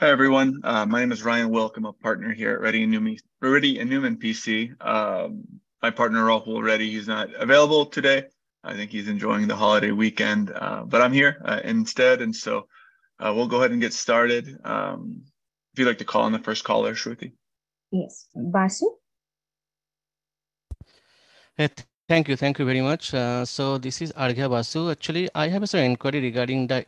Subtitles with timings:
[0.00, 0.62] Hi, everyone.
[0.64, 1.76] Uh, my name is Ryan Wilk.
[1.76, 4.72] I'm a partner here at Reddy and Neumann, Reddy and Neumann PC.
[4.82, 5.44] Um,
[5.82, 8.24] my partner, Rahul Reddy, he's not available today.
[8.64, 12.22] I think he's enjoying the holiday weekend, uh, but I'm here uh, instead.
[12.22, 12.66] And so
[13.18, 14.48] uh, we'll go ahead and get started.
[14.64, 15.20] Um,
[15.74, 17.32] if you'd like to call on the first caller, Shruti.
[17.90, 18.24] Yes.
[18.34, 18.86] Basu?
[21.58, 22.36] Thank you.
[22.36, 23.12] Thank you very much.
[23.12, 24.90] Uh, so this is Arghya Basu.
[24.90, 26.86] Actually, I have a certain inquiry regarding the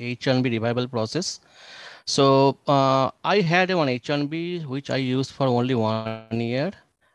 [0.00, 1.40] H1B revival process.
[2.06, 6.72] So uh, I had one H1B which I used for only one year,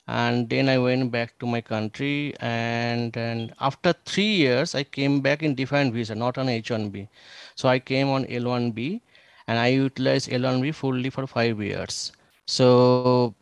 [0.08, 2.34] and then I went back to my country.
[2.40, 7.08] And and after three years, I came back in different visa, not on H1B.
[7.56, 9.02] So I came on L1B,
[9.48, 12.12] and I utilized L1B fully for five years.
[12.48, 13.36] So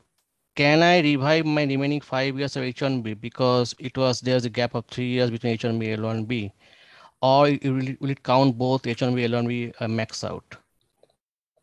[0.56, 4.75] can I revive my remaining five years of H1B because it was there's a gap
[4.75, 6.52] of three years between H1B and L1B,
[7.22, 7.44] or
[8.02, 10.58] will it, count both H1B L1B uh, max out?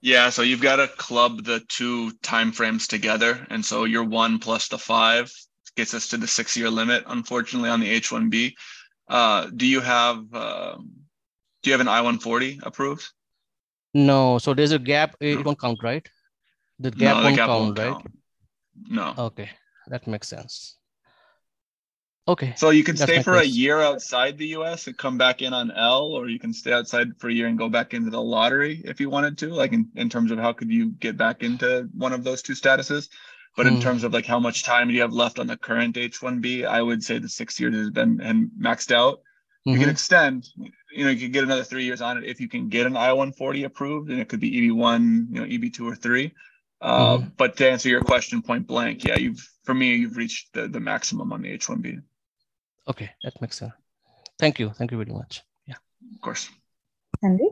[0.04, 4.38] Yeah, so you've got to club the two time frames together, and so your one
[4.38, 5.32] plus the five
[5.76, 7.04] gets us to the six year limit.
[7.06, 8.54] Unfortunately, on the H one B,
[9.08, 13.08] uh, do you have uh, do you have an I one forty approved?
[13.94, 15.16] No, so there's a gap.
[15.20, 16.06] It won't count, right?
[16.80, 17.92] The gap, no, the won't, gap count, won't right?
[17.92, 18.06] Count.
[18.90, 19.14] No.
[19.16, 19.48] Okay,
[19.86, 20.76] that makes sense.
[22.26, 22.54] Okay.
[22.56, 25.70] So you can stay for a year outside the US and come back in on
[25.70, 28.80] L, or you can stay outside for a year and go back into the lottery
[28.84, 31.88] if you wanted to, like in, in terms of how could you get back into
[31.94, 33.08] one of those two statuses.
[33.56, 33.80] But in hmm.
[33.80, 36.80] terms of like how much time do you have left on the current H1B, I
[36.80, 39.18] would say the six years has been and maxed out.
[39.18, 39.70] Mm-hmm.
[39.70, 39.90] You can mm-hmm.
[39.90, 40.48] extend,
[40.92, 42.96] you know, you can get another three years on it if you can get an
[42.96, 46.32] I-140 approved, and it could be EB1, you know, EB2 or three.
[46.80, 47.28] Uh, mm-hmm.
[47.36, 50.80] But to answer your question point blank, yeah, you've for me, you've reached the, the
[50.80, 52.02] maximum on the H1B.
[52.88, 53.72] Okay, that makes sense.
[54.38, 54.70] Thank you.
[54.70, 55.42] Thank you very much.
[55.66, 55.76] Yeah.
[56.14, 56.50] Of course.
[57.22, 57.48] Andy?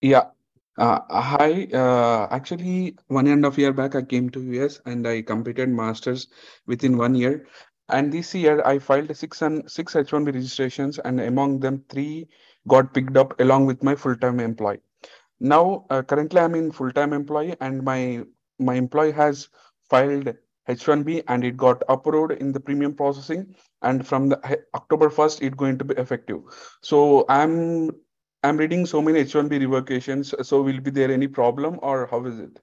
[0.00, 0.30] Yeah.
[0.78, 1.68] Uh, hi.
[1.72, 5.68] Uh, actually, one and a half year back, I came to US and I completed
[5.68, 6.28] masters
[6.66, 7.46] within one year.
[7.88, 12.28] And this year, I filed six and six H1B registrations, and among them, three
[12.66, 14.80] got picked up along with my full-time employee.
[15.38, 18.24] Now, uh, currently, I'm in full-time employee, and my
[18.58, 19.48] my employee has
[19.88, 20.34] filed
[20.68, 25.56] H1B and it got approved in the premium processing and from the October 1st it's
[25.56, 26.40] going to be effective.
[26.82, 27.90] So I'm
[28.42, 30.34] I'm reading so many H1B revocations.
[30.42, 32.60] So will be there any problem or how is it?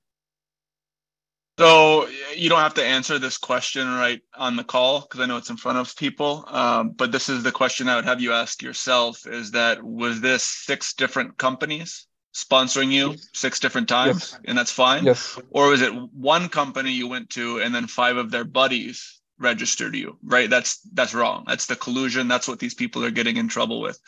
[1.59, 5.37] So you don't have to answer this question right on the call because I know
[5.37, 6.45] it's in front of people.
[6.47, 10.19] Um, but this is the question I would have you ask yourself: Is that was
[10.19, 12.07] this six different companies?
[12.33, 14.39] Sponsoring you six different times yes.
[14.45, 15.05] and that's fine?
[15.05, 15.39] Yes.
[15.51, 19.95] Or was it one company you went to and then five of their buddies registered
[19.95, 20.17] you?
[20.23, 20.49] Right?
[20.49, 21.43] That's that's wrong.
[21.47, 22.27] That's the collusion.
[22.27, 23.99] That's what these people are getting in trouble with.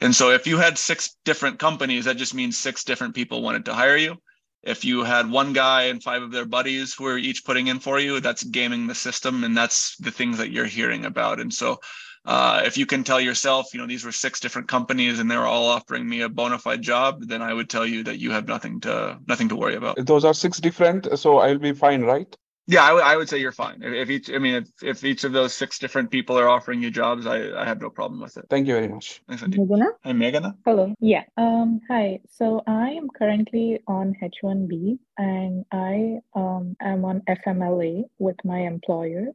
[0.00, 3.64] And so if you had six different companies that just means six different people wanted
[3.66, 4.16] to hire you.
[4.62, 7.78] If you had one guy and five of their buddies who are each putting in
[7.78, 11.38] for you that's gaming the system and that's the things that you're hearing about.
[11.38, 11.80] And so
[12.28, 15.36] uh, if you can tell yourself, you know, these were six different companies and they
[15.36, 18.30] were all offering me a bona fide job, then I would tell you that you
[18.32, 19.96] have nothing to nothing to worry about.
[20.04, 22.36] Those are six different, so I'll be fine, right?
[22.66, 23.82] Yeah, I, w- I would say you're fine.
[23.82, 26.82] If, if, each, I mean, if, if each of those six different people are offering
[26.82, 28.44] you jobs, I, I have no problem with it.
[28.50, 29.22] Thank you very much.
[29.26, 29.86] Thanks, Meghana?
[30.04, 30.54] Hi, Meghana.
[30.66, 30.94] Hello.
[31.00, 31.22] Yeah.
[31.38, 31.80] Um.
[31.88, 32.20] Hi.
[32.28, 39.28] So I am currently on H1B, and I um am on FMLA with my employer.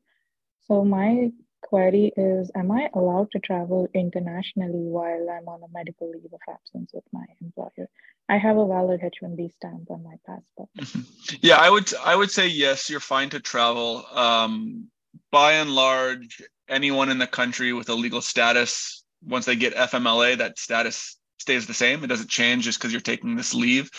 [0.67, 1.31] So my
[1.63, 6.39] query is Am I allowed to travel internationally while I'm on a medical leave of
[6.49, 7.89] absence with my employer?
[8.29, 10.69] I have a valid H 1B stamp on my passport.
[10.77, 11.35] Mm-hmm.
[11.41, 14.05] Yeah, I would, I would say yes, you're fine to travel.
[14.13, 14.87] Um,
[15.31, 20.37] by and large, anyone in the country with a legal status, once they get FMLA,
[20.37, 22.03] that status stays the same.
[22.03, 23.89] It doesn't change just because you're taking this leave.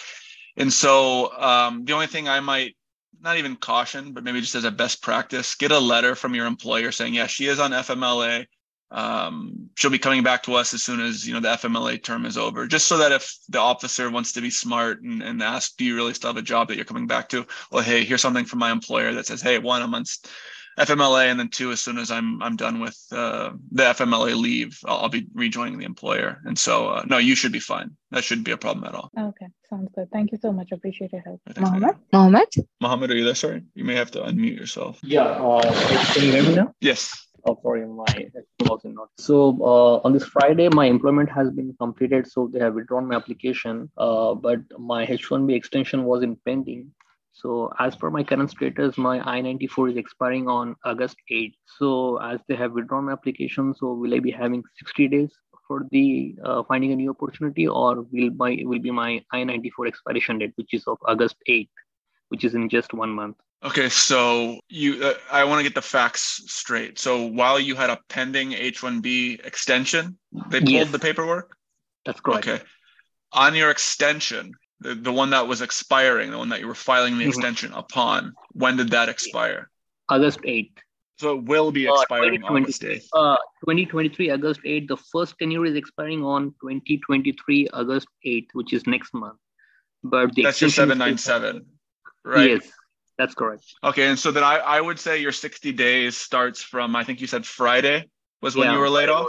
[0.56, 2.76] And so um, the only thing I might
[3.24, 6.46] not even caution, but maybe just as a best practice, get a letter from your
[6.46, 8.46] employer saying, yeah, she is on FMLA.
[8.90, 12.26] Um, she'll be coming back to us as soon as you know the FMLA term
[12.26, 15.76] is over, just so that if the officer wants to be smart and, and ask,
[15.76, 17.44] do you really still have a job that you're coming back to?
[17.72, 20.04] Well, hey, here's something from my employer that says, hey, one, I'm on
[20.78, 24.78] FMLA, and then two, as soon as I'm I'm done with uh, the FMLA leave,
[24.84, 26.40] I'll, I'll, be rejoining the employer.
[26.44, 27.96] And so, uh, no, you should be fine.
[28.10, 29.10] That shouldn't be a problem at all.
[29.18, 30.10] Okay, sounds good.
[30.10, 30.72] Thank you so much.
[30.72, 31.40] Appreciate your help.
[31.58, 31.96] Mohammed.
[32.12, 32.48] Mohammed.
[32.80, 33.34] Mohammed, are you there?
[33.34, 34.98] Sorry, you may have to unmute yourself.
[35.02, 35.22] Yeah.
[35.22, 35.62] Uh,
[36.12, 36.74] can you hear me now?
[36.80, 37.24] Yes.
[37.46, 38.06] Oh, sorry, my
[38.60, 39.10] was not.
[39.18, 42.26] So uh, on this Friday, my employment has been completed.
[42.26, 46.90] So they have withdrawn my application, uh, but my H1B extension was in pending.
[47.34, 51.54] So as per my current status, my I-94 is expiring on August 8th.
[51.78, 55.32] So as they have withdrawn my application, so will I be having 60 days
[55.66, 60.38] for the uh, finding a new opportunity, or will my will be my I-94 expiration
[60.38, 61.68] date, which is of August 8th,
[62.28, 63.36] which is in just one month?
[63.64, 66.98] Okay, so you, uh, I want to get the facts straight.
[66.98, 70.18] So while you had a pending H-1B extension,
[70.50, 70.92] they pulled yes.
[70.92, 71.56] the paperwork.
[72.04, 72.46] That's correct.
[72.46, 72.62] Okay,
[73.32, 77.14] on your extension, the, the one that was expiring, the one that you were filing
[77.14, 77.30] the mm-hmm.
[77.30, 79.70] extension upon, when did that expire?
[80.08, 80.78] August 8th.
[81.18, 83.06] So it will be uh, expiring uh, August 8th.
[83.12, 84.88] Uh, 2023 August 8th.
[84.88, 89.38] The first tenure is expiring on 2023 August 8th, which is next month.
[90.02, 91.64] But the that's your 797,
[92.24, 92.50] right?
[92.50, 92.70] Yes.
[93.16, 93.64] That's correct.
[93.82, 97.20] Okay, and so then I, I would say your 60 days starts from I think
[97.20, 98.10] you said Friday
[98.42, 99.28] was when yeah, you were laid off.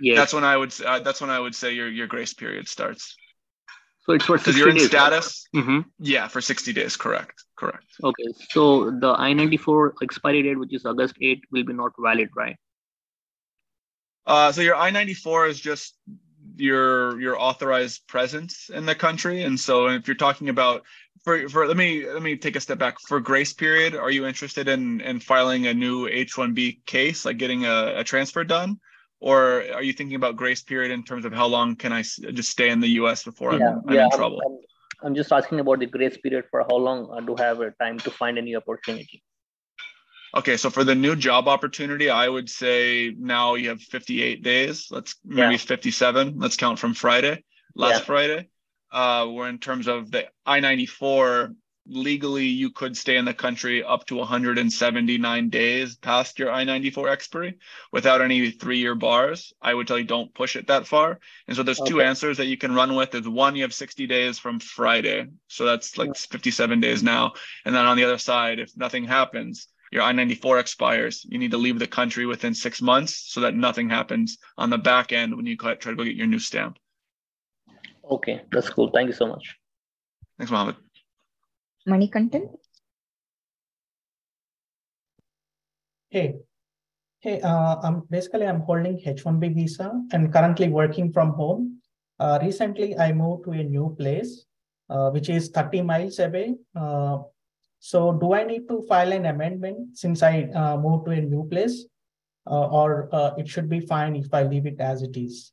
[0.00, 2.68] Yeah, that's when I would uh, that's when I would say your your grace period
[2.68, 3.16] starts.
[4.06, 5.48] So it's for 60 you're in days, status.
[5.52, 5.64] Right?
[5.64, 5.80] Mm-hmm.
[5.98, 7.86] Yeah, for 60 days, correct, correct.
[8.02, 12.56] Okay, so the I-94 expiry date, which is August 8, will be not valid, right?
[14.24, 15.96] Uh, so your I-94 is just
[16.54, 20.84] your your authorized presence in the country, and so if you're talking about
[21.26, 24.26] for, for let me let me take a step back for grace period are you
[24.26, 28.78] interested in in filing a new h1b case like getting a, a transfer done
[29.20, 32.50] or are you thinking about grace period in terms of how long can i just
[32.50, 34.40] stay in the us before yeah, i'm, I'm yeah, in trouble?
[34.44, 34.58] I'm,
[35.08, 37.98] I'm, just asking about the grace period for how long I do have a time
[37.98, 39.22] to find a new opportunity?
[40.34, 44.88] Okay so for the new job opportunity i would say now you have 58 days.
[44.90, 45.58] Let's maybe yeah.
[45.58, 47.42] 57 let's count from friday
[47.74, 48.04] last yeah.
[48.04, 48.48] friday.
[48.92, 51.52] Uh, where in terms of the I 94,
[51.88, 57.08] legally you could stay in the country up to 179 days past your I 94
[57.08, 57.58] expiry
[57.92, 59.52] without any three year bars.
[59.62, 61.20] I would tell you don't push it that far.
[61.46, 61.90] And so there's okay.
[61.90, 63.14] two answers that you can run with.
[63.14, 65.26] Is one, you have 60 days from Friday.
[65.48, 67.32] So that's like 57 days now.
[67.64, 71.52] And then on the other side, if nothing happens, your I 94 expires, you need
[71.52, 75.36] to leave the country within six months so that nothing happens on the back end
[75.36, 76.78] when you try to go get your new stamp.
[78.10, 78.90] Okay, that's cool.
[78.92, 79.56] Thank you so much.
[80.38, 80.76] Thanks, Mohammed.
[81.86, 82.50] Money content.
[86.10, 86.34] Hey,
[87.20, 87.40] hey.
[87.40, 91.78] Uh, I'm basically I'm holding H1B visa and currently working from home.
[92.18, 94.46] Uh, recently, I moved to a new place,
[94.90, 96.56] uh, which is 30 miles away.
[96.74, 97.18] Uh,
[97.78, 101.46] so, do I need to file an amendment since I uh, moved to a new
[101.48, 101.84] place,
[102.50, 105.52] uh, or it should be fine if I leave it as it is?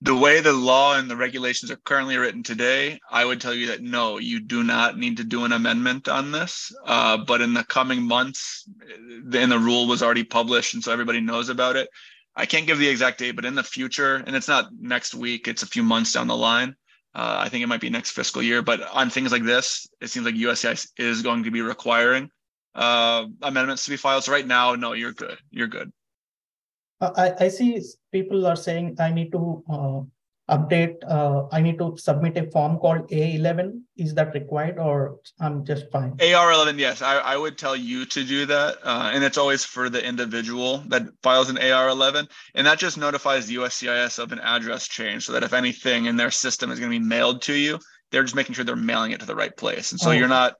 [0.00, 3.66] The way the law and the regulations are currently written today, I would tell you
[3.68, 6.72] that no, you do not need to do an amendment on this.
[6.84, 8.68] Uh, but in the coming months,
[9.32, 11.88] and the rule was already published, and so everybody knows about it.
[12.36, 15.48] I can't give the exact date, but in the future, and it's not next week,
[15.48, 16.76] it's a few months down the line.
[17.14, 20.08] Uh, I think it might be next fiscal year, but on things like this, it
[20.08, 22.30] seems like USCIS is going to be requiring
[22.76, 24.22] uh, amendments to be filed.
[24.22, 25.38] So right now, no, you're good.
[25.50, 25.92] You're good.
[27.00, 27.80] I, I see
[28.12, 30.00] people are saying I need to uh,
[30.48, 33.82] update, uh, I need to submit a form called A11.
[33.96, 36.16] Is that required or I'm just fine?
[36.16, 37.02] AR11, yes.
[37.02, 38.78] I, I would tell you to do that.
[38.82, 42.28] Uh, and it's always for the individual that files an AR11.
[42.54, 46.30] And that just notifies USCIS of an address change so that if anything in their
[46.30, 47.78] system is going to be mailed to you,
[48.10, 49.92] they're just making sure they're mailing it to the right place.
[49.92, 50.12] And so oh.
[50.12, 50.54] you're not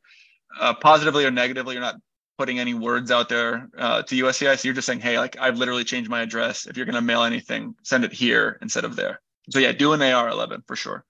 [0.60, 1.96] uh, positively or negatively, you're not
[2.38, 4.64] putting any words out there uh, to USCIS.
[4.64, 6.66] You're just saying, hey, like I've literally changed my address.
[6.66, 9.20] If you're going to mail anything, send it here instead of there.
[9.50, 11.04] So yeah, do an AR11 for sure.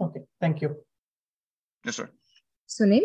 [0.00, 0.76] Okay, thank you.
[1.84, 2.10] Yes, sir.
[2.68, 3.02] Sunil?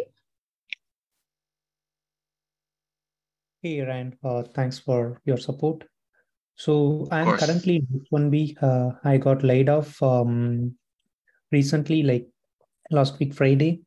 [3.61, 4.17] Hey, Ryan.
[4.23, 5.85] Uh, thanks for your support.
[6.55, 8.61] So I'm currently H1B.
[8.61, 10.75] Uh, I got laid off um,
[11.53, 12.27] recently, like
[12.91, 13.81] last week, Friday.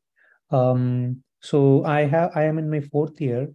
[0.50, 3.48] Um, so I have I am in my fourth year.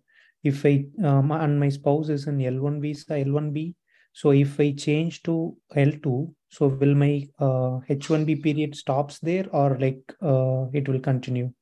[0.44, 3.76] If I um, and my spouse is in L1 visa, L1B.
[4.14, 9.78] So if I change to L2, so will my uh, H1B period stops there or
[9.80, 11.54] like uh, it will continue?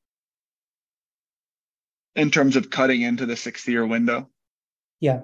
[2.15, 4.29] In terms of cutting into the sixth year window.
[4.99, 5.21] Yeah.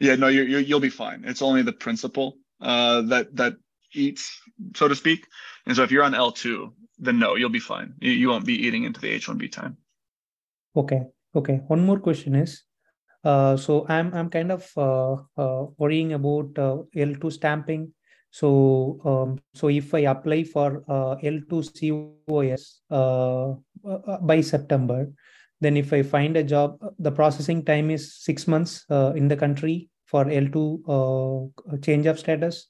[0.00, 1.24] Yeah, no, you're, you're you'll be fine.
[1.26, 3.54] It's only the principal uh, that that
[3.92, 4.40] eats,
[4.76, 5.26] so to speak.
[5.66, 7.94] And so if you're on L2, then no, you'll be fine.
[8.00, 9.76] You, you won't be eating into the H1B time.
[10.76, 11.02] Okay.
[11.34, 11.60] Okay.
[11.68, 12.64] One more question is,
[13.24, 17.92] uh, so I'm I'm kind of uh, uh, worrying about uh, L2 stamping.
[18.30, 21.72] So um, so if I apply for uh, L2
[22.28, 23.52] COS uh,
[23.84, 25.10] uh, by September,
[25.60, 29.36] then if I find a job, the processing time is six months uh, in the
[29.36, 30.56] country for L2
[30.88, 32.66] uh, change of status.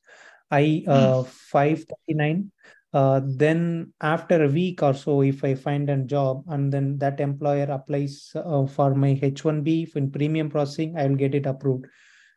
[0.50, 1.26] I uh, mm.
[1.26, 2.50] 539
[2.94, 7.20] uh, then after a week or so if i find a job and then that
[7.20, 11.86] employer applies uh, for my h1b in premium processing i will get it approved.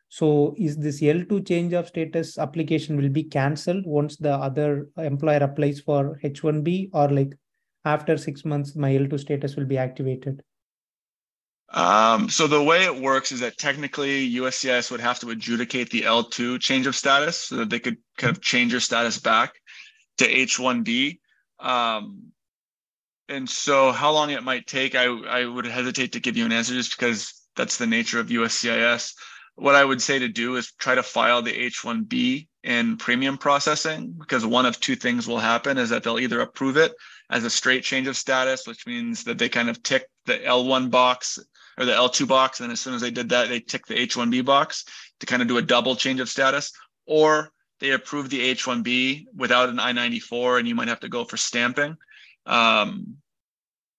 [0.08, 5.38] So is this l2 change of status application will be cancelled once the other employer
[5.38, 7.32] applies for h1b or like
[7.86, 10.42] after six months my l2 status will be activated?
[11.74, 16.02] Um, so the way it works is that technically USCIS would have to adjudicate the
[16.02, 19.54] L2 change of status so that they could kind of change your status back
[20.18, 21.18] to H1B.
[21.60, 22.32] Um,
[23.28, 26.52] and so how long it might take, I, I would hesitate to give you an
[26.52, 29.14] answer just because that's the nature of USCIS.
[29.54, 34.14] What I would say to do is try to file the H1B in premium processing
[34.18, 36.92] because one of two things will happen is that they'll either approve it
[37.30, 40.90] as a straight change of status, which means that they kind of tick the L1
[40.90, 41.38] box
[41.78, 42.60] or the L2 box.
[42.60, 44.84] And as soon as they did that, they tick the H1B box
[45.20, 46.72] to kind of do a double change of status.
[47.06, 47.50] Or
[47.82, 51.96] they approve the H1B without an I-94, and you might have to go for stamping.
[52.46, 53.16] Um,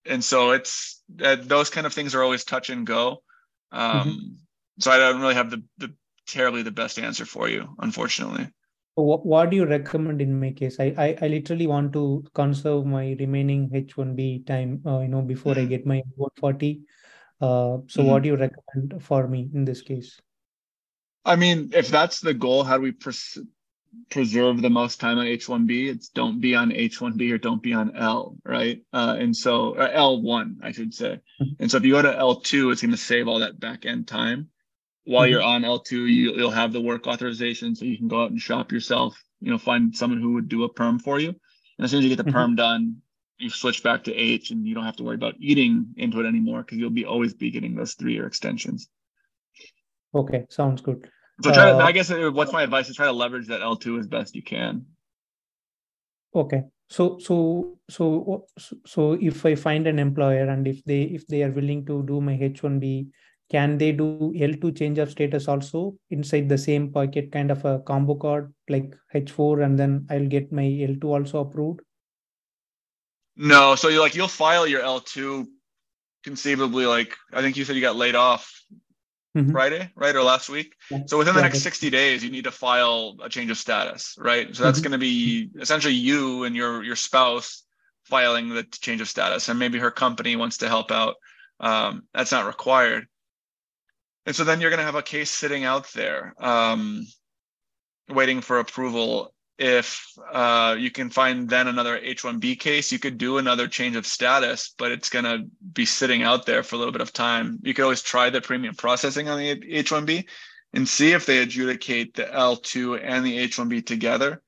[0.06, 3.22] and so it's uh, those kind of things are always touch and go.
[3.74, 4.28] Um, mm-hmm.
[4.80, 5.94] So I don't really have the, the
[6.26, 8.48] terribly the best answer for you, unfortunately.
[8.96, 10.80] What, what do you recommend in my case?
[10.80, 15.56] I, I, I literally want to conserve my remaining H1B time, uh, you know, before
[15.56, 15.64] mm-hmm.
[15.64, 16.84] I get my 140.
[17.42, 17.46] Uh,
[17.88, 18.10] so mm-hmm.
[18.10, 20.22] what do you recommend for me in this case?
[21.26, 23.38] I mean, if that's the goal, how do we pers-
[24.10, 25.90] preserve the most time on H1B.
[25.90, 28.82] It's don't be on H1B or don't be on L, right?
[28.94, 31.20] Uh, and so L1, I should say.
[31.42, 31.62] Mm-hmm.
[31.62, 34.08] And so if you go to L2, it's going to save all that back end
[34.08, 34.50] time.
[35.06, 35.32] While mm-hmm.
[35.32, 38.40] you're on L2, you, you'll have the work authorization, so you can go out and
[38.40, 39.22] shop yourself.
[39.42, 41.30] You know, find someone who would do a perm for you.
[41.30, 42.34] And as soon as you get the mm-hmm.
[42.34, 42.98] perm done,
[43.40, 46.28] you switch back to H, and you don't have to worry about eating into it
[46.28, 48.88] anymore because you'll be always be getting those three year extensions.
[50.16, 51.10] Okay, sounds good.
[51.44, 53.62] So try to, uh, I guess uh, what's my advice is try to leverage that
[53.62, 54.86] L2 as best you can.
[56.34, 56.64] Okay.
[56.90, 58.46] So so so
[58.86, 62.22] so if I find an employer and if they if they are willing to do
[62.22, 63.08] my H1B,
[63.50, 67.80] can they do L2 change of status also inside the same pocket kind of a
[67.80, 71.82] combo card like H4 and then I'll get my L2 also approved?
[73.36, 75.48] No, so you like you'll file your L2
[76.24, 78.50] conceivably like I think you said you got laid off
[79.36, 79.52] mm-hmm.
[79.52, 80.76] Friday, right, or last week.
[80.90, 81.00] Yeah.
[81.08, 84.16] So within the yeah, next 60 days, you need to file a change of status,
[84.18, 84.56] right?
[84.56, 84.84] So that's mm-hmm.
[84.84, 87.64] going to be essentially you and your your spouse
[88.04, 91.16] filing the change of status, and maybe her company wants to help out.
[91.60, 93.08] Um, that's not required.
[94.26, 97.06] And so then you're going to have a case sitting out there, um,
[98.10, 103.38] waiting for approval if uh, you can find then another H1B case, you could do
[103.38, 106.92] another change of status, but it's going to be sitting out there for a little
[106.92, 107.60] bit of time.
[107.64, 110.26] You could always try the premium processing on the H1B
[110.74, 114.42] and see if they adjudicate the L2 and the H1B together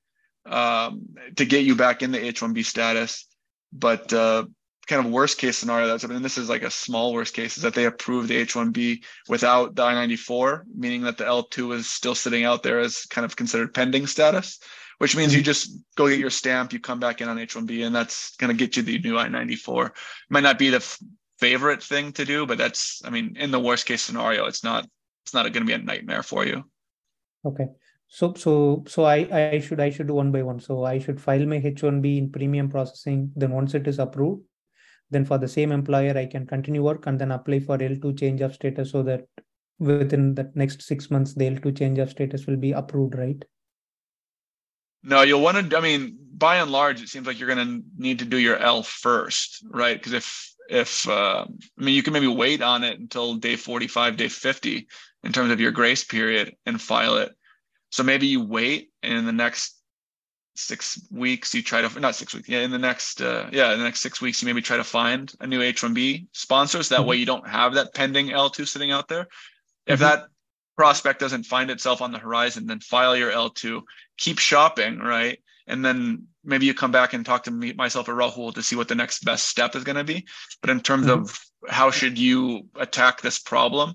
[0.44, 1.02] um,
[1.36, 3.26] to get you back in the H1B status.
[3.72, 4.46] But uh,
[4.86, 7.56] kind of worst case scenario that's I mean this is like a small worst case
[7.56, 12.14] is that they approve the H1B without the I-94, meaning that the L2 is still
[12.14, 14.60] sitting out there as kind of considered pending status
[14.98, 15.44] which means you mm-hmm.
[15.44, 18.56] just go get your stamp, you come back in on H1B, and that's going to
[18.56, 19.90] get you the new I-94.
[20.30, 20.98] Might not be the f-
[21.38, 24.86] favorite thing to do, but that's, I mean, in the worst case scenario, it's not,
[25.24, 26.64] it's not going to be a nightmare for you.
[27.44, 27.68] Okay.
[28.08, 30.60] So, so, so I, I should, I should do one by one.
[30.60, 33.32] So I should file my H1B in premium processing.
[33.36, 34.42] Then once it is approved,
[35.10, 38.40] then for the same employer, I can continue work and then apply for L2 change
[38.40, 39.26] of status so that
[39.78, 43.44] within the next six months, the L2 change of status will be approved, right?
[45.02, 45.76] No, you'll want to.
[45.76, 48.58] I mean, by and large, it seems like you're going to need to do your
[48.58, 49.96] L first, right?
[49.96, 54.16] Because if if uh, I mean, you can maybe wait on it until day 45,
[54.16, 54.88] day 50
[55.22, 57.32] in terms of your grace period and file it.
[57.90, 59.74] So maybe you wait, and in the next
[60.54, 63.78] six weeks you try to not six weeks, yeah, in the next uh, yeah, in
[63.78, 67.00] the next six weeks you maybe try to find a new H1B sponsor, so that
[67.00, 67.10] mm-hmm.
[67.10, 69.28] way you don't have that pending L2 sitting out there.
[69.86, 70.08] If mm-hmm.
[70.08, 70.26] that
[70.76, 73.82] prospect doesn't find itself on the horizon, then file your L2,
[74.18, 75.38] keep shopping, right?
[75.66, 78.76] and then maybe you come back and talk to me, myself or Rahul to see
[78.76, 80.26] what the next best step is going to be.
[80.60, 81.22] But in terms mm-hmm.
[81.22, 83.94] of how should you attack this problem,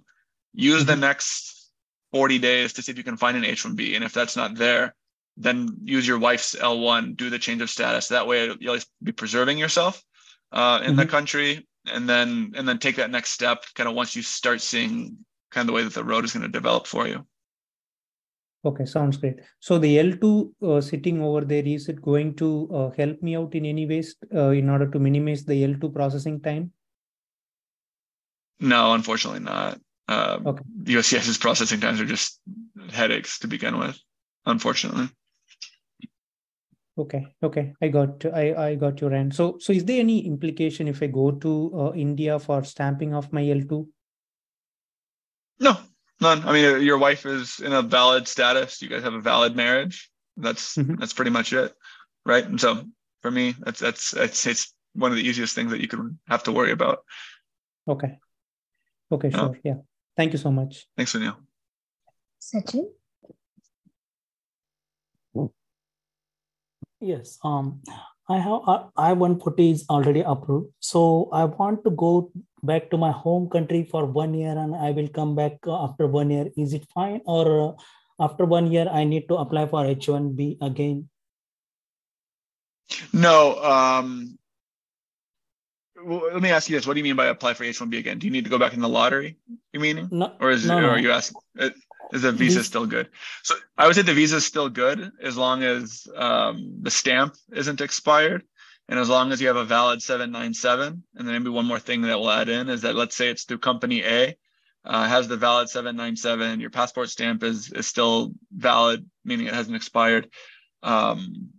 [0.53, 0.91] use mm-hmm.
[0.91, 1.69] the next
[2.11, 3.95] 40 days to see if you can find an H1B.
[3.95, 4.93] And if that's not there,
[5.37, 8.09] then use your wife's L1, do the change of status.
[8.09, 10.03] That way you'll be preserving yourself
[10.51, 10.99] uh, in mm-hmm.
[10.99, 14.61] the country and then and then take that next step kind of once you start
[14.61, 15.17] seeing
[15.51, 17.25] kind of the way that the road is going to develop for you.
[18.63, 19.39] Okay, sounds great.
[19.59, 23.55] So the L2 uh, sitting over there, is it going to uh, help me out
[23.55, 26.71] in any ways uh, in order to minimize the L2 processing time?
[28.59, 29.79] No, unfortunately not.
[30.07, 30.63] Um, okay.
[30.83, 32.39] USCIS's processing times are just
[32.91, 33.97] headaches to begin with,
[34.45, 35.09] unfortunately.
[36.97, 39.33] Okay, okay, I got I I got your end.
[39.33, 43.31] So so is there any implication if I go to uh, India for stamping of
[43.31, 43.87] my L2?
[45.61, 45.77] No,
[46.19, 46.43] none.
[46.43, 48.81] I mean, your wife is in a valid status.
[48.81, 50.09] You guys have a valid marriage.
[50.35, 50.95] That's mm-hmm.
[50.95, 51.73] that's pretty much it,
[52.25, 52.43] right?
[52.43, 52.83] And so
[53.21, 56.43] for me, that's that's it's it's one of the easiest things that you could have
[56.43, 56.99] to worry about.
[57.87, 58.17] Okay.
[59.11, 59.59] Okay, sure.
[59.63, 59.75] Yeah.
[60.17, 60.87] Thank you so much.
[60.97, 61.35] Thanks, Sunil.
[62.41, 62.89] Sachin.
[66.99, 67.81] Yes, um,
[68.29, 70.71] I have uh, I-140 is already approved.
[70.79, 72.31] So I want to go
[72.63, 76.29] back to my home country for one year and I will come back after one
[76.29, 76.49] year.
[76.57, 77.21] Is it fine?
[77.25, 81.09] Or uh, after one year, I need to apply for H1B again?
[83.13, 83.57] No.
[83.63, 84.37] Um,
[86.03, 86.85] well, let me ask you this.
[86.85, 88.19] What do you mean by apply for H1B again?
[88.19, 89.37] Do you need to go back in the lottery?
[89.73, 90.09] You meaning?
[90.11, 90.33] No.
[90.39, 90.77] Or is no.
[90.77, 91.41] or are you asking?
[92.13, 93.07] Is the visa still good?
[93.43, 97.35] So I would say the visa is still good as long as um, the stamp
[97.53, 98.43] isn't expired.
[98.91, 102.01] And as long as you have a valid 797, and then maybe one more thing
[102.01, 104.35] that we'll add in is that let's say it's through company A,
[104.83, 109.77] uh, has the valid 797, your passport stamp is is still valid, meaning it hasn't
[109.77, 110.29] expired.
[110.83, 111.51] Um,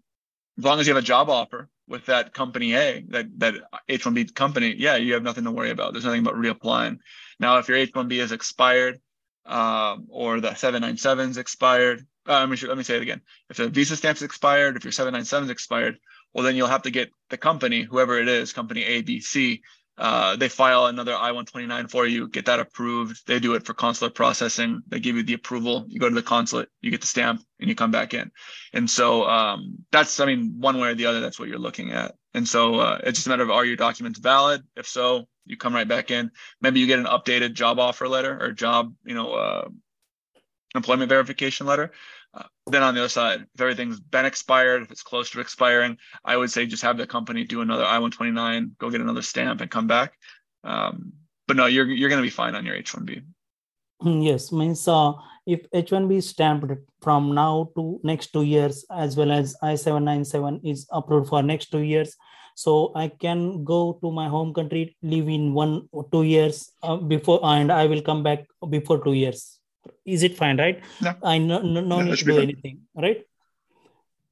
[0.59, 3.55] as long as you have a job offer with that company A, that that
[3.89, 5.95] H1B company, yeah, you have nothing to worry about.
[5.95, 6.99] There's nothing about reapplying.
[7.41, 9.01] Now, if your H1B is expired,
[9.47, 12.07] um, or the 797 is expired.
[12.29, 13.23] Uh, let, me, let me say it again.
[13.49, 15.99] If the visa stamp is expired, if your 797 is expired,
[16.35, 19.63] well, then you'll have to get the company, whoever it is, company A, B, C,
[19.99, 23.27] uh, they file another I-129 for you, get that approved.
[23.27, 24.83] They do it for consular processing.
[24.89, 25.85] They give you the approval.
[25.87, 28.31] You go to the consulate, you get the stamp, and you come back in.
[28.73, 31.93] And so um, that's, I mean, one way or the other, that's what you're looking
[31.93, 32.15] at.
[32.35, 34.63] And so uh, it's just a matter of are your documents valid?
[34.77, 36.31] If so, you come right back in.
[36.63, 39.69] Maybe you get an updated job offer letter or job, you know, uh,
[40.75, 41.93] employment verification letter.
[42.67, 46.37] Then on the other side, if everything's been expired, if it's close to expiring, I
[46.37, 49.87] would say just have the company do another I-129, go get another stamp, and come
[49.87, 50.15] back.
[50.65, 51.13] Um,
[51.49, 53.25] but no, you're you're going to be fine on your H-1B.
[54.01, 55.13] Hmm, yes, means uh,
[55.45, 60.87] if H-1B is stamped from now to next two years, as well as I-797 is
[60.91, 62.17] approved for next two years,
[62.55, 66.97] so i can go to my home country live in one or two years uh,
[66.97, 69.59] before and i will come back before two years
[70.05, 70.83] is it fine right?
[71.01, 71.15] No.
[71.23, 73.25] I no, no, no, no need to do anything right?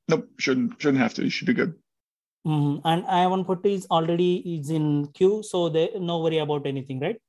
[0.08, 1.24] Nope shouldn't shouldn't have to.
[1.24, 1.74] You should be good.
[2.46, 2.88] Mm-hmm.
[2.88, 7.20] and i-140 is already is in queue so there no worry about anything right?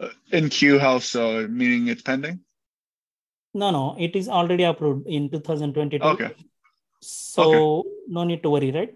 [0.00, 1.46] Uh, in queue how so?
[1.46, 2.40] Meaning it's pending?
[3.54, 3.96] No no.
[3.98, 6.34] It is already approved in 2022 okay.
[7.00, 7.88] So okay.
[8.08, 8.94] no need to worry right?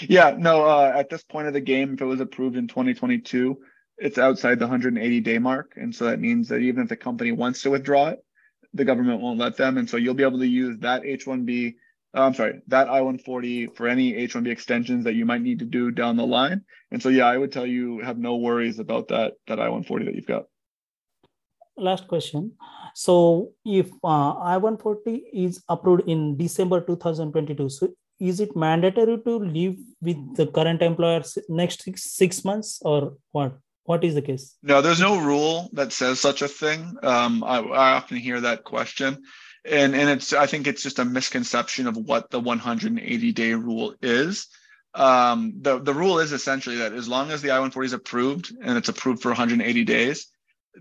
[0.00, 3.58] Yeah, no, uh, at this point of the game, if it was approved in 2022,
[3.98, 5.72] it's outside the 180 day mark.
[5.76, 8.24] And so that means that even if the company wants to withdraw it,
[8.74, 9.78] the government won't let them.
[9.78, 11.76] And so you'll be able to use that H1B,
[12.16, 15.64] uh, I'm sorry, that I 140 for any H1B extensions that you might need to
[15.64, 16.62] do down the line.
[16.90, 20.04] And so, yeah, I would tell you have no worries about that, that I 140
[20.06, 20.44] that you've got.
[21.78, 22.52] Last question.
[22.94, 29.38] So if uh, I 140 is approved in December 2022, so is it mandatory to
[29.38, 33.58] leave with the current employer next six, six months or what?
[33.86, 34.56] What is the case?
[34.62, 36.96] No, there's no rule that says such a thing.
[37.02, 39.22] Um, I, I often hear that question,
[39.64, 43.94] and and it's I think it's just a misconception of what the 180 day rule
[44.02, 44.48] is.
[44.94, 48.76] Um, the the rule is essentially that as long as the I-140 is approved and
[48.76, 50.26] it's approved for 180 days,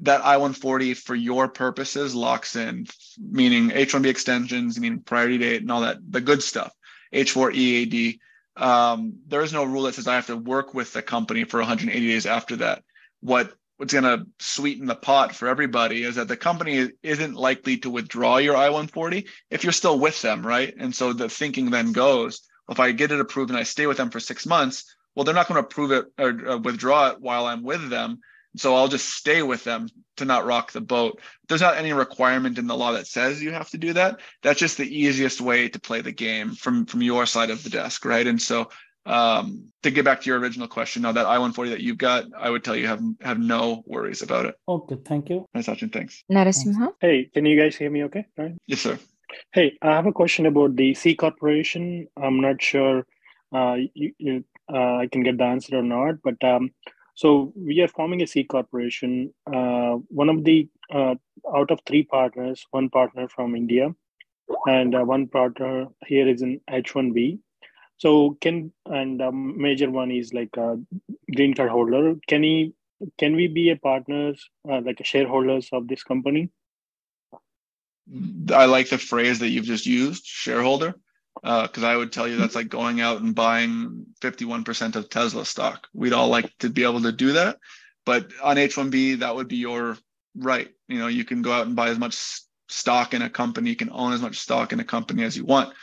[0.02, 2.88] that I-140 for your purposes locks in,
[3.20, 6.74] meaning H-1B extensions, meaning priority date and all that, the good stuff.
[7.14, 8.20] H4 EAD.
[8.58, 11.60] Um, there is no rule that says I have to work with the company for
[11.60, 12.84] 180 days after that.
[13.26, 17.78] What what's going to sweeten the pot for everybody is that the company isn't likely
[17.78, 20.74] to withdraw your I-140 if you're still with them, right?
[20.78, 23.98] And so the thinking then goes, if I get it approved and I stay with
[23.98, 27.20] them for six months, well, they're not going to approve it or, or withdraw it
[27.20, 28.20] while I'm with them.
[28.58, 31.20] So I'll just stay with them to not rock the boat.
[31.50, 34.22] There's not any requirement in the law that says you have to do that.
[34.44, 37.70] That's just the easiest way to play the game from from your side of the
[37.70, 38.26] desk, right?
[38.26, 38.70] And so
[39.06, 42.50] um, to get back to your original question, now that I-140 that you've got, I
[42.50, 44.56] would tell you have have no worries about it.
[44.68, 45.48] Okay, thank you.
[45.54, 45.92] Nice, Sachin.
[45.92, 46.24] Thanks.
[46.32, 46.94] Narasimha.
[47.00, 48.26] Hey, can you guys hear me okay?
[48.38, 48.56] Right?
[48.68, 48.98] Yes, sir.
[49.54, 52.08] Hey, I have a question about the C corporation.
[52.18, 53.06] I'm not sure
[53.54, 56.72] uh, you, you, uh, I can get the answer or not, but um,
[57.16, 59.34] so we are forming a C corporation.
[59.46, 61.16] Uh, one of the uh,
[61.56, 63.94] out of three partners, one partner from India,
[64.68, 67.40] and uh, one partner here is in H1B.
[67.98, 70.78] So can and um, major one is like a
[71.34, 72.16] green card holder.
[72.28, 72.74] Can he?
[73.18, 76.50] Can we be a partners uh, like a shareholders of this company?
[78.54, 80.94] I like the phrase that you've just used, shareholder,
[81.42, 85.46] because uh, I would tell you that's like going out and buying 51% of Tesla
[85.46, 85.88] stock.
[85.94, 87.58] We'd all like to be able to do that,
[88.06, 89.98] but on H1B, that would be your
[90.38, 90.70] right.
[90.88, 92.16] You know, you can go out and buy as much
[92.70, 95.46] stock in a company, you can own as much stock in a company as you
[95.46, 95.74] want.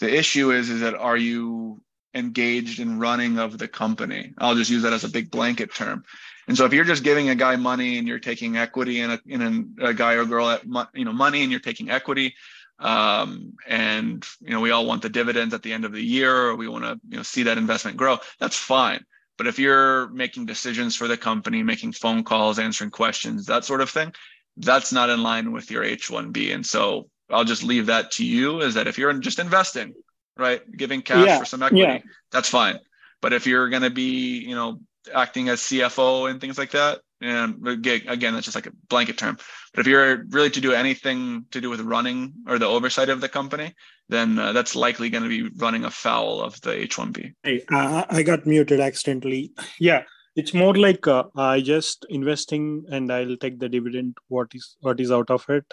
[0.00, 1.80] The issue is, is that are you
[2.14, 4.34] engaged in running of the company?
[4.38, 6.04] I'll just use that as a big blanket term.
[6.48, 9.20] And so if you're just giving a guy money and you're taking equity in a,
[9.26, 10.62] in a, a guy or girl at
[10.94, 12.34] you know money and you're taking equity,
[12.78, 16.48] um, and you know we all want the dividends at the end of the year
[16.48, 19.04] or we want to you know see that investment grow, that's fine.
[19.38, 23.80] But if you're making decisions for the company, making phone calls, answering questions, that sort
[23.80, 24.14] of thing,
[24.56, 26.54] that's not in line with your H1B.
[26.54, 28.60] And so I'll just leave that to you.
[28.60, 29.94] Is that if you're just investing,
[30.36, 31.38] right, giving cash yeah.
[31.38, 31.98] for some equity, yeah.
[32.30, 32.78] that's fine.
[33.22, 34.80] But if you're going to be, you know,
[35.14, 37.00] acting as CFO and things like that.
[37.20, 39.38] And again, that's just like a blanket term.
[39.72, 43.22] But if you're really to do anything to do with running or the oversight of
[43.22, 43.74] the company,
[44.08, 47.32] then uh, that's likely going to be running afoul of the H1B.
[47.42, 49.52] Hey, uh, I got muted accidentally.
[49.80, 50.02] Yeah,
[50.36, 54.18] it's more like uh, I just investing and I'll take the dividend.
[54.28, 55.64] What is what is out of it?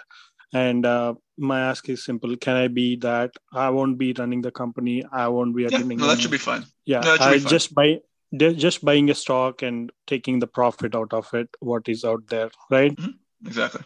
[0.54, 3.32] And uh, my ask is simple: Can I be that?
[3.52, 5.04] I won't be running the company.
[5.12, 5.98] I won't be attending.
[5.98, 6.64] Yeah, no, that should be fine.
[6.86, 8.00] Yeah, no, I just buy
[8.36, 12.50] just buying a stock and taking the profit out of it what is out there
[12.70, 13.46] right mm-hmm.
[13.46, 13.82] exactly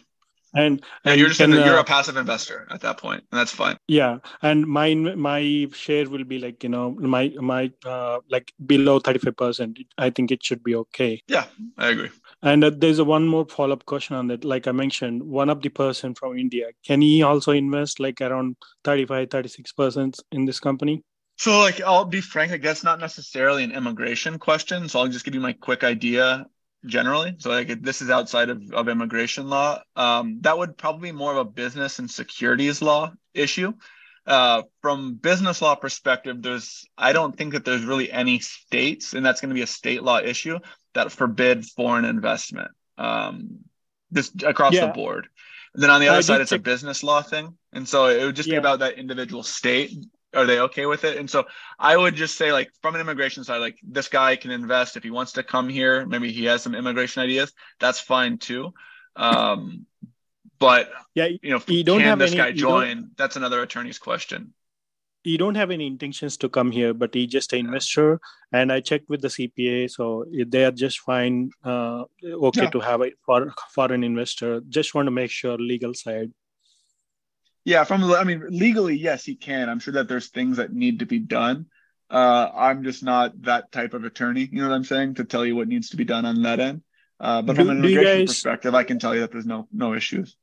[0.53, 3.51] and, yeah, you're just can, you're uh, a passive investor at that point and that's
[3.51, 3.77] fine.
[3.87, 8.99] Yeah and my my share will be like you know my my uh, like below
[8.99, 11.21] 35% i think it should be okay.
[11.27, 11.45] Yeah
[11.77, 12.09] i agree.
[12.41, 14.45] And uh, there's a one more follow-up question on that.
[14.45, 18.55] Like i mentioned one of the person from india can he also invest like around
[18.83, 21.03] 35 36% in this company?
[21.37, 24.89] So, like, I'll be frank, I guess not necessarily an immigration question.
[24.89, 26.45] So, I'll just give you my quick idea
[26.85, 27.35] generally.
[27.39, 29.81] So, like, this is outside of, of immigration law.
[29.95, 33.73] Um, that would probably be more of a business and securities law issue.
[34.25, 39.25] Uh, from business law perspective, there's I don't think that there's really any states, and
[39.25, 40.59] that's going to be a state law issue
[40.93, 42.71] that forbid foreign investment.
[42.97, 43.59] Um,
[44.13, 44.87] just across yeah.
[44.87, 45.27] the board.
[45.73, 48.23] And then on the other I side, it's a business law thing, and so it
[48.23, 48.55] would just yeah.
[48.55, 49.93] be about that individual state
[50.33, 51.17] are they okay with it?
[51.17, 51.45] And so
[51.77, 55.03] I would just say, like, from an immigration side, like this guy can invest if
[55.03, 56.05] he wants to come here.
[56.05, 57.53] Maybe he has some immigration ideas.
[57.79, 58.73] That's fine too.
[59.15, 59.85] Um,
[60.59, 63.11] but yeah, you know, you don't can have this any, guy join?
[63.17, 64.53] That's another attorney's question.
[65.23, 68.19] You don't have any intentions to come here, but he's just an investor.
[68.53, 71.51] And I checked with the CPA, so they are just fine.
[71.63, 72.69] Uh, okay yeah.
[72.69, 74.61] to have a for foreign investor.
[74.69, 76.31] Just want to make sure legal side.
[77.65, 79.69] Yeah, from I mean, legally, yes, he can.
[79.69, 81.67] I'm sure that there's things that need to be done.
[82.09, 84.49] Uh, I'm just not that type of attorney.
[84.51, 85.15] You know what I'm saying?
[85.15, 86.81] To tell you what needs to be done on that end.
[87.19, 89.67] Uh, but do, from an immigration guys, perspective, I can tell you that there's no
[89.71, 90.35] no issues.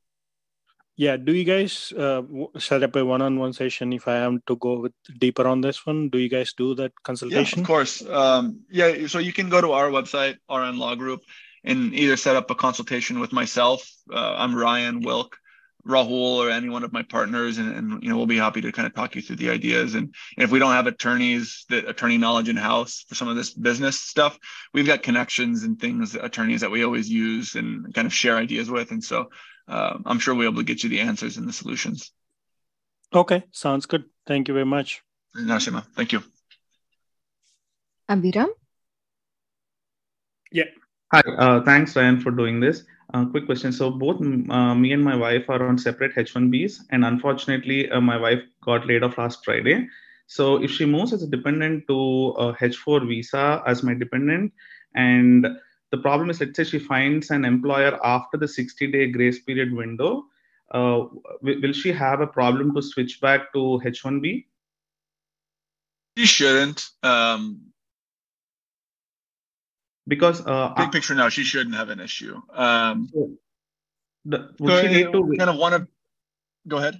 [0.95, 1.17] Yeah.
[1.17, 2.21] Do you guys uh,
[2.57, 6.09] set up a one-on-one session if I am to go with deeper on this one?
[6.09, 7.59] Do you guys do that consultation?
[7.59, 8.01] Yeah, of course.
[8.07, 9.07] Um, yeah.
[9.07, 11.21] So you can go to our website, RN Law Group,
[11.63, 13.87] and either set up a consultation with myself.
[14.11, 15.37] Uh, I'm Ryan Wilk
[15.87, 18.71] Rahul or any one of my partners, and, and, you know we'll be happy to
[18.71, 19.95] kind of talk you through the ideas.
[19.95, 23.35] And, and if we don't have attorneys that attorney knowledge in house for some of
[23.35, 24.37] this business stuff,
[24.73, 28.69] we've got connections and things attorneys that we always use and kind of share ideas
[28.69, 28.91] with.
[28.91, 29.29] And so
[29.67, 32.11] uh, I'm sure we'll be able to get you the answers and the solutions.
[33.13, 34.03] Okay, sounds good.
[34.25, 35.01] Thank you very much.
[35.35, 36.23] Nashima, thank you.
[38.09, 38.47] Abhiram?
[40.51, 40.65] Yeah.
[41.13, 42.83] Hi, uh, thanks, Ryan, for doing this.
[43.13, 43.71] Uh, quick question.
[43.71, 48.17] So both uh, me and my wife are on separate H1Bs, and unfortunately, uh, my
[48.17, 49.87] wife got laid off last Friday.
[50.27, 54.51] So if she moves as a dependent to a H4 visa as my dependent,
[54.93, 55.47] and
[55.91, 60.25] the problem is, let's say she finds an employer after the 60-day grace period window,
[60.71, 61.05] uh,
[61.41, 64.45] will she have a problem to switch back to H1B?
[66.17, 66.89] She shouldn't.
[67.03, 67.71] Um,
[70.07, 72.41] because uh, big picture now she shouldn't have an issue.
[72.53, 73.09] Um
[74.25, 75.87] the, would she need to kind of one of
[76.67, 76.99] go ahead.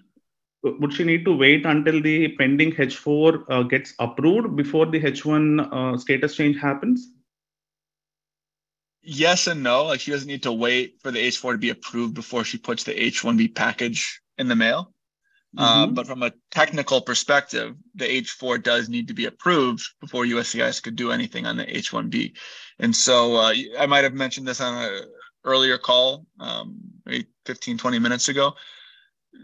[0.63, 5.69] Would she need to wait until the pending h4 uh, gets approved before the h1
[5.71, 7.07] uh, status change happens?
[9.01, 12.13] Yes and no like she doesn't need to wait for the h4 to be approved
[12.13, 14.93] before she puts the h1b package in the mail
[15.55, 15.93] uh, mm-hmm.
[15.93, 20.95] But from a technical perspective, the H4 does need to be approved before USCIS could
[20.95, 22.33] do anything on the H1B.
[22.79, 25.03] And so uh, I might have mentioned this on an
[25.43, 28.53] earlier call, um, maybe 15, 20 minutes ago.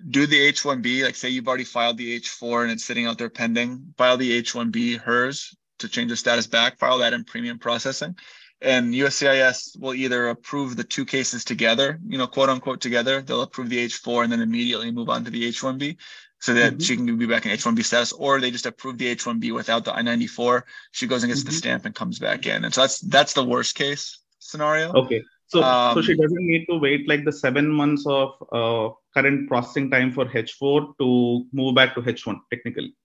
[0.09, 3.29] Do the H1B, like say you've already filed the H4 and it's sitting out there
[3.29, 8.15] pending, file the H1B, hers to change the status back, file that in premium processing
[8.63, 13.21] and USCIS will either approve the two cases together, you know, quote unquote together.
[13.21, 15.97] They'll approve the H4 and then immediately move on to the H1B
[16.39, 16.79] so that mm-hmm.
[16.81, 19.93] she can be back in H1B status, or they just approve the H1B without the
[19.93, 20.63] I-94.
[20.91, 21.49] She goes and gets mm-hmm.
[21.49, 22.65] the stamp and comes back in.
[22.65, 24.91] And so that's that's the worst case scenario.
[24.93, 25.23] Okay.
[25.47, 29.47] So, um, so she doesn't need to wait like the seven months of uh, current
[29.47, 32.95] processing time for H4 to move back to H1 technically.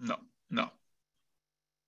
[0.00, 0.16] No, no.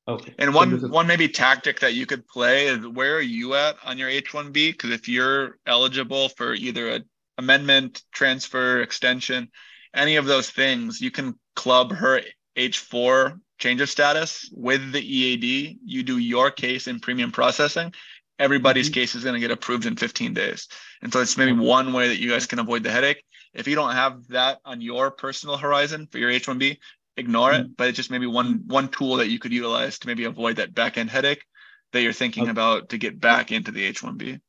[0.06, 0.34] Okay.
[0.38, 3.54] And one so is- one maybe tactic that you could play is where are you
[3.54, 4.72] at on your H1B?
[4.72, 7.00] Because if you're eligible for either a
[7.38, 9.50] amendment, transfer, extension,
[9.94, 12.20] any of those things, you can club her
[12.56, 15.78] H4 change of status with the EAD.
[15.84, 17.92] You do your case in premium processing.
[18.38, 19.00] Everybody's mm-hmm.
[19.00, 20.68] case is going to get approved in 15 days.
[21.02, 23.22] And so it's maybe one way that you guys can avoid the headache.
[23.52, 26.78] If you don't have that on your personal horizon for your H1B,
[27.16, 27.72] ignore it, mm-hmm.
[27.76, 30.74] but it's just maybe one one tool that you could utilize to maybe avoid that
[30.74, 31.44] back end headache
[31.92, 32.50] that you're thinking okay.
[32.50, 34.40] about to get back into the H1B.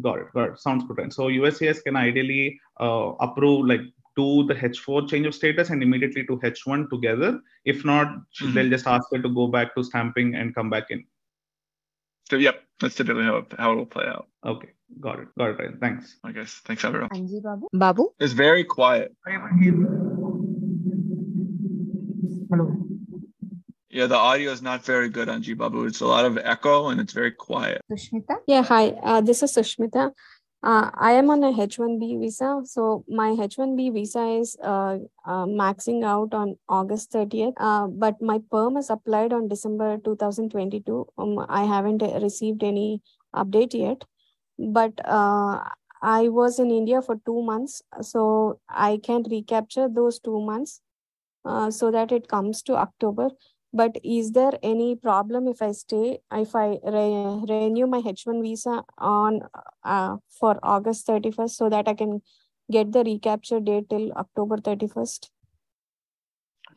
[0.00, 0.26] Got it.
[0.32, 0.58] Got it.
[0.58, 1.12] Sounds good.
[1.12, 3.80] So USCIS can ideally uh, approve like
[4.16, 7.40] do the H4 change of status and immediately to H1 together.
[7.64, 8.54] If not, mm-hmm.
[8.54, 11.04] they'll just ask her to go back to stamping and come back in.
[12.30, 14.28] So yep, that's typically how it, how it will play out.
[14.44, 15.58] Okay, got it, got it.
[15.58, 15.78] Right.
[15.80, 16.16] Thanks.
[16.24, 16.60] I guess.
[16.64, 17.10] Thanks, everyone.
[17.10, 17.68] Anji Babu.
[17.72, 18.14] Babu.
[18.18, 19.14] It's very quiet.
[22.52, 22.68] Hello.
[23.88, 25.86] Yeah, the audio is not very good on Babu.
[25.86, 27.80] It's a lot of echo and it's very quiet.
[27.90, 28.40] Sushmita?
[28.46, 28.88] Yeah, hi.
[29.02, 30.12] Uh, this is Sushmita.
[30.62, 32.60] Uh, I am on a H1B visa.
[32.66, 37.54] So my H1B visa is uh, uh, maxing out on August 30th.
[37.56, 41.06] Uh, but my perm is applied on December 2022.
[41.16, 43.00] Um, I haven't received any
[43.34, 44.04] update yet.
[44.58, 45.64] But uh,
[46.02, 47.80] I was in India for two months.
[48.02, 50.82] So I can't recapture those two months
[51.44, 53.30] uh, so that it comes to October.
[53.74, 58.84] But is there any problem if I stay, if I re- renew my H1 visa
[58.98, 59.40] on
[59.82, 62.20] uh, for August 31st so that I can
[62.70, 65.30] get the recapture date till October 31st?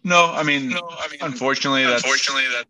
[0.06, 2.66] No, I mean, no, I mean unfortunately, that's, unfortunately that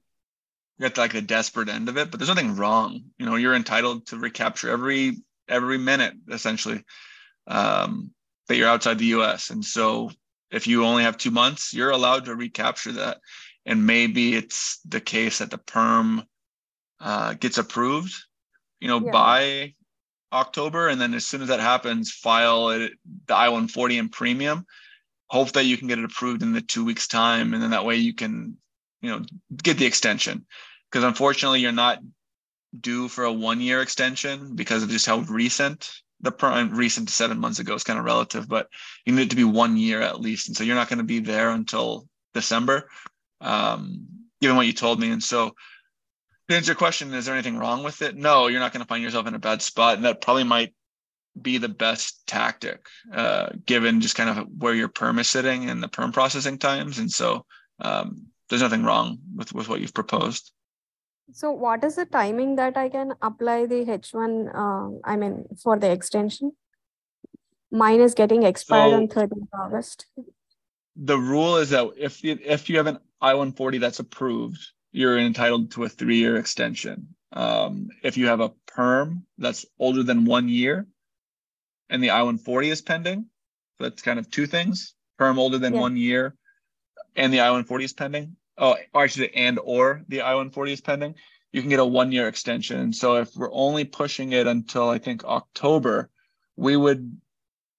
[0.80, 2.10] that's like the desperate end of it.
[2.10, 3.04] But there's nothing wrong.
[3.18, 6.84] You know, you're entitled to recapture every every minute essentially
[7.48, 8.12] um,
[8.48, 9.50] that you're outside the U.S.
[9.50, 10.10] And so
[10.52, 13.20] if you only have two months, you're allowed to recapture that.
[13.66, 16.24] And maybe it's the case that the perm
[17.00, 18.14] uh, gets approved,
[18.80, 19.12] you know, yeah.
[19.12, 19.74] by
[20.32, 20.88] October.
[20.88, 22.94] And then as soon as that happens, file it,
[23.28, 24.66] the I 140 in premium.
[25.28, 27.54] Hope that you can get it approved in the two weeks' time.
[27.54, 28.58] And then that way you can,
[29.02, 29.22] you know,
[29.62, 30.46] get the extension.
[30.92, 32.00] Because unfortunately, you're not
[32.80, 35.90] due for a one year extension because of just how recent
[36.22, 38.68] the per- recent to seven months ago is kind of relative, but
[39.06, 40.48] you need it to be one year at least.
[40.48, 42.90] And so you're not going to be there until December,
[43.42, 44.08] um,
[44.42, 45.12] given what you told me.
[45.12, 45.56] And so
[46.50, 48.16] to answer your question, is there anything wrong with it?
[48.16, 49.96] No, you're not going to find yourself in a bad spot.
[49.96, 50.74] And that probably might
[51.40, 55.84] be the best tactic, uh, given just kind of where your perm is sitting and
[55.84, 56.98] the perm processing times.
[56.98, 57.46] And so
[57.80, 60.52] um, there's nothing wrong with, with what you've proposed.
[61.32, 65.78] So what is the timing that I can apply the H1, uh, I mean, for
[65.78, 66.52] the extension?
[67.72, 70.06] Mine is getting expired so, on 13th August.
[70.96, 74.60] The rule is that if you, if you have an I-140 that's approved,
[74.92, 77.16] you're entitled to a three-year extension.
[77.34, 80.88] Um, if you have a perm that's older than one year
[81.90, 83.26] and the I-140 is pending,
[83.78, 85.82] that's kind of two things, perm older than yeah.
[85.82, 86.36] one year
[87.16, 91.16] and the I-140 is pending, oh, or actually, and or the I-140 is pending,
[91.52, 92.94] you can get a one-year extension.
[92.94, 96.10] So if we're only pushing it until I think October,
[96.56, 97.18] we would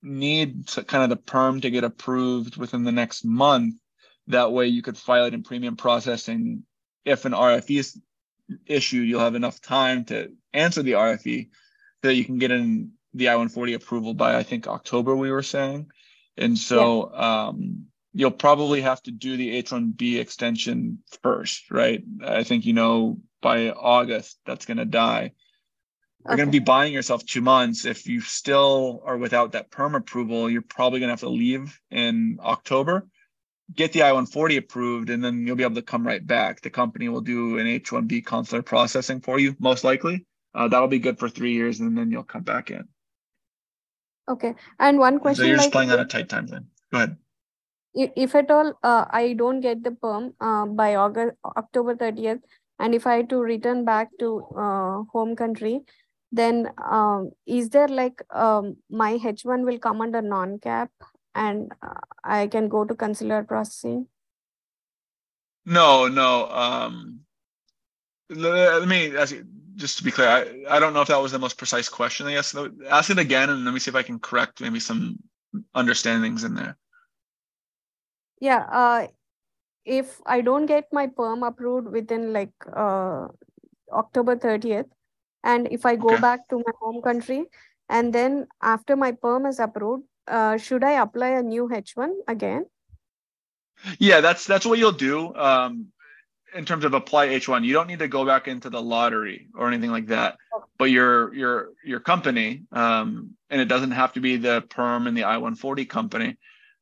[0.02, 3.74] need to, kind of the perm to get approved within the next month.
[4.28, 6.64] That way, you could file it in premium processing.
[7.04, 8.00] If an RFE is
[8.66, 11.48] issued, you'll have enough time to answer the RFE
[12.02, 15.14] so that you can get in the I-140 approval by I think October.
[15.14, 15.90] We were saying,
[16.36, 17.46] and so yeah.
[17.48, 17.86] um,
[18.16, 22.02] you'll probably have to do the H1B extension first, right?
[22.24, 25.32] I think you know by August that's going to die.
[26.24, 26.38] you're okay.
[26.38, 27.84] going to be buying yourself two months.
[27.84, 31.78] If you still are without that perm approval, you're probably going to have to leave
[31.90, 33.06] in October,
[33.74, 36.62] get the I-140 approved, and then you'll be able to come right back.
[36.62, 40.24] The company will do an H-1B consular processing for you, most likely.
[40.54, 42.88] Uh, that'll be good for three years, and then you'll come back in.
[44.26, 44.54] Okay.
[44.78, 45.44] And one question.
[45.44, 46.64] So you're just like, playing on a tight timeline.
[46.90, 47.18] Go ahead.
[47.96, 52.40] If at all uh, I don't get the perm uh, by August, October 30th,
[52.78, 55.80] and if I had to return back to uh, home country,
[56.30, 60.90] then um, is there like um, my H1 will come under non-cap
[61.34, 64.08] and uh, I can go to consular processing?
[65.64, 66.48] No, no.
[66.50, 67.20] Um,
[68.28, 71.32] let me ask you, just to be clear, I, I don't know if that was
[71.32, 72.26] the most precise question.
[72.26, 72.54] I guess
[72.90, 75.18] ask it again and let me see if I can correct maybe some
[75.74, 76.76] understandings in there.
[78.40, 78.66] Yeah.
[78.70, 79.06] Uh,
[79.84, 83.28] if I don't get my perm approved within like uh,
[83.92, 84.90] October 30th,
[85.44, 86.20] and if I go okay.
[86.20, 87.44] back to my home country,
[87.88, 92.66] and then after my perm is approved, uh, should I apply a new H1 again?
[93.98, 95.34] Yeah, that's that's what you'll do.
[95.34, 95.92] Um,
[96.54, 99.68] in terms of apply H1, you don't need to go back into the lottery or
[99.68, 100.36] anything like that.
[100.78, 105.16] But your your your company, um, and it doesn't have to be the perm and
[105.16, 106.36] the I-140 company.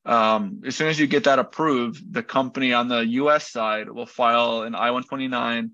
[0.06, 3.50] Um, as soon as you get that approved, the company on the U.S.
[3.50, 5.70] side will file an I-129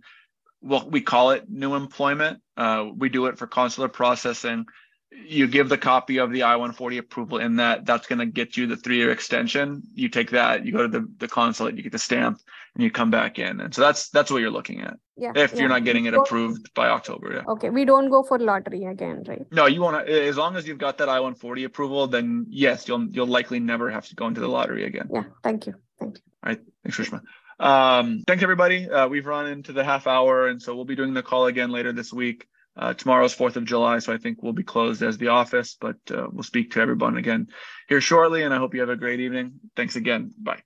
[0.62, 2.40] well, we call it new employment.
[2.56, 4.66] Uh, we do it for consular processing.
[5.12, 7.84] You give the copy of the I-140 approval in that.
[7.84, 9.82] That's going to get you the three-year extension.
[9.94, 12.40] You take that, you go to the, the consulate, you get the stamp,
[12.74, 13.60] and you come back in.
[13.60, 14.94] And so that's that's what you're looking at.
[15.16, 15.32] Yeah.
[15.34, 15.60] If yeah.
[15.60, 17.34] you're not getting it approved by October.
[17.34, 17.52] Yeah.
[17.52, 17.70] Okay.
[17.70, 19.44] We don't go for lottery again, right?
[19.50, 20.26] No, you want to.
[20.28, 24.06] As long as you've got that I-140 approval, then yes, you'll you'll likely never have
[24.08, 25.08] to go into the lottery again.
[25.12, 25.24] Yeah.
[25.42, 25.74] Thank you.
[25.98, 26.22] Thank you.
[26.44, 26.60] All right.
[26.84, 27.20] Thanks, Rishma.
[27.58, 28.88] Um, thanks, everybody.
[28.88, 31.70] Uh, we've run into the half hour, and so we'll be doing the call again
[31.70, 32.46] later this week.
[32.76, 35.96] Uh, tomorrow's 4th of July, so I think we'll be closed as the office, but
[36.10, 37.48] uh, we'll speak to everyone again
[37.88, 39.54] here shortly, and I hope you have a great evening.
[39.76, 40.32] Thanks again.
[40.38, 40.62] Bye.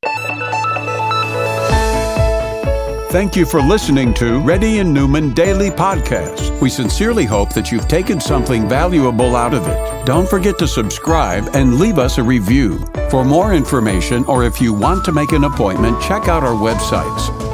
[3.15, 6.61] Thank you for listening to Reddy and Neumann Daily Podcast.
[6.61, 10.05] We sincerely hope that you've taken something valuable out of it.
[10.05, 12.85] Don't forget to subscribe and leave us a review.
[13.11, 17.54] For more information or if you want to make an appointment, check out our websites